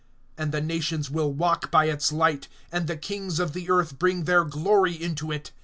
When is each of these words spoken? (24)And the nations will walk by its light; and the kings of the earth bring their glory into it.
(24)And 0.39 0.49
the 0.49 0.61
nations 0.61 1.11
will 1.11 1.31
walk 1.31 1.69
by 1.69 1.85
its 1.85 2.11
light; 2.11 2.47
and 2.71 2.87
the 2.87 2.97
kings 2.97 3.39
of 3.39 3.53
the 3.53 3.69
earth 3.69 3.99
bring 3.99 4.23
their 4.23 4.43
glory 4.43 4.93
into 4.93 5.31
it. 5.31 5.51